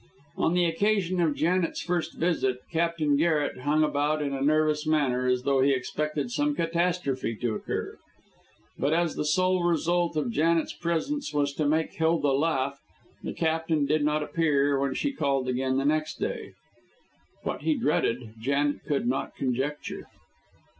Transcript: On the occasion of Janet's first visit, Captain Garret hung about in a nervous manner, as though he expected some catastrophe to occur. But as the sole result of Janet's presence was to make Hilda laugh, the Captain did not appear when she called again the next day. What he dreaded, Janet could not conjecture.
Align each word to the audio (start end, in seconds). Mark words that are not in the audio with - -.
On 0.35 0.55
the 0.55 0.65
occasion 0.65 1.19
of 1.21 1.35
Janet's 1.35 1.83
first 1.83 2.17
visit, 2.17 2.57
Captain 2.71 3.15
Garret 3.15 3.59
hung 3.59 3.83
about 3.83 4.19
in 4.19 4.33
a 4.33 4.41
nervous 4.41 4.87
manner, 4.87 5.27
as 5.27 5.43
though 5.43 5.61
he 5.61 5.73
expected 5.73 6.31
some 6.31 6.55
catastrophe 6.55 7.35
to 7.35 7.53
occur. 7.53 7.99
But 8.79 8.93
as 8.93 9.13
the 9.13 9.23
sole 9.23 9.63
result 9.63 10.17
of 10.17 10.31
Janet's 10.31 10.73
presence 10.73 11.35
was 11.35 11.53
to 11.53 11.67
make 11.67 11.93
Hilda 11.93 12.31
laugh, 12.31 12.79
the 13.21 13.31
Captain 13.33 13.85
did 13.85 14.03
not 14.03 14.23
appear 14.23 14.79
when 14.79 14.95
she 14.95 15.11
called 15.13 15.47
again 15.47 15.77
the 15.77 15.85
next 15.85 16.15
day. 16.19 16.53
What 17.43 17.61
he 17.61 17.75
dreaded, 17.75 18.33
Janet 18.39 18.83
could 18.85 19.05
not 19.05 19.35
conjecture. 19.35 20.07